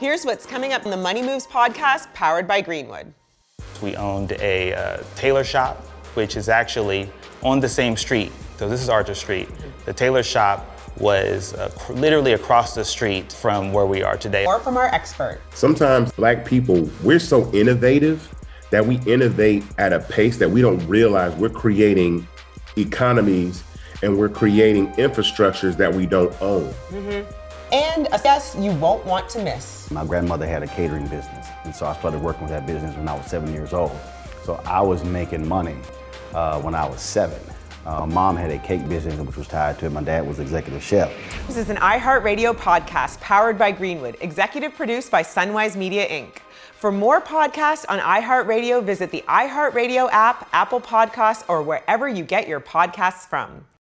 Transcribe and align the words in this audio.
Here's 0.00 0.24
what's 0.24 0.46
coming 0.46 0.72
up 0.72 0.86
in 0.86 0.90
the 0.90 0.96
Money 0.96 1.20
Moves 1.20 1.46
podcast 1.46 2.10
powered 2.14 2.48
by 2.48 2.62
Greenwood. 2.62 3.12
We 3.82 3.96
owned 3.96 4.32
a 4.40 4.72
uh, 4.72 5.02
tailor 5.14 5.44
shop, 5.44 5.84
which 6.14 6.38
is 6.38 6.48
actually 6.48 7.12
on 7.42 7.60
the 7.60 7.68
same 7.68 7.98
street. 7.98 8.32
So 8.56 8.66
this 8.66 8.80
is 8.80 8.88
Archer 8.88 9.14
Street. 9.14 9.50
The 9.84 9.92
tailor 9.92 10.22
shop 10.22 10.66
was 10.98 11.52
uh, 11.52 11.70
literally 11.90 12.32
across 12.32 12.74
the 12.74 12.82
street 12.82 13.30
from 13.30 13.74
where 13.74 13.84
we 13.84 14.02
are 14.02 14.16
today. 14.16 14.44
More 14.44 14.58
from 14.58 14.78
our 14.78 14.86
expert. 14.86 15.42
Sometimes 15.50 16.10
black 16.12 16.46
people, 16.46 16.88
we're 17.02 17.18
so 17.18 17.52
innovative 17.52 18.26
that 18.70 18.86
we 18.86 19.00
innovate 19.00 19.64
at 19.76 19.92
a 19.92 20.00
pace 20.00 20.38
that 20.38 20.48
we 20.48 20.62
don't 20.62 20.80
realize 20.86 21.34
we're 21.34 21.50
creating 21.50 22.26
economies 22.78 23.62
and 24.02 24.16
we're 24.16 24.30
creating 24.30 24.86
infrastructures 24.92 25.76
that 25.76 25.94
we 25.94 26.06
don't 26.06 26.34
own. 26.40 26.72
Mm-hmm. 26.88 27.39
And 27.72 28.08
a 28.12 28.18
guest 28.18 28.58
you 28.58 28.72
won't 28.72 29.04
want 29.06 29.28
to 29.30 29.42
miss. 29.42 29.90
My 29.90 30.04
grandmother 30.04 30.46
had 30.46 30.62
a 30.62 30.66
catering 30.66 31.06
business, 31.06 31.46
and 31.64 31.74
so 31.74 31.86
I 31.86 31.94
started 31.94 32.20
working 32.20 32.42
with 32.42 32.50
that 32.50 32.66
business 32.66 32.96
when 32.96 33.08
I 33.08 33.14
was 33.14 33.26
seven 33.26 33.52
years 33.52 33.72
old. 33.72 33.96
So 34.44 34.60
I 34.64 34.80
was 34.80 35.04
making 35.04 35.46
money 35.46 35.76
uh, 36.34 36.60
when 36.60 36.74
I 36.74 36.88
was 36.88 37.00
seven. 37.00 37.40
Uh, 37.86 38.06
mom 38.06 38.36
had 38.36 38.50
a 38.50 38.58
cake 38.58 38.88
business 38.88 39.18
which 39.18 39.36
was 39.36 39.48
tied 39.48 39.78
to 39.78 39.86
it. 39.86 39.90
My 39.90 40.02
dad 40.02 40.26
was 40.26 40.38
executive 40.38 40.82
chef. 40.82 41.12
This 41.46 41.56
is 41.56 41.70
an 41.70 41.76
iHeartRadio 41.76 42.54
podcast 42.54 43.20
powered 43.20 43.56
by 43.56 43.70
Greenwood, 43.70 44.16
executive 44.20 44.74
produced 44.74 45.10
by 45.10 45.22
Sunwise 45.22 45.76
Media 45.76 46.08
Inc. 46.08 46.38
For 46.72 46.90
more 46.90 47.20
podcasts 47.20 47.84
on 47.88 47.98
iHeartRadio, 47.98 48.82
visit 48.82 49.10
the 49.10 49.22
iHeartRadio 49.28 50.10
app, 50.10 50.48
Apple 50.52 50.80
Podcasts, 50.80 51.44
or 51.48 51.62
wherever 51.62 52.08
you 52.08 52.24
get 52.24 52.48
your 52.48 52.60
podcasts 52.60 53.28
from. 53.28 53.64